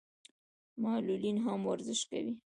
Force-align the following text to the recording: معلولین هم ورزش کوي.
معلولین 0.83 1.37
هم 1.45 1.59
ورزش 1.69 2.01
کوي. 2.09 2.33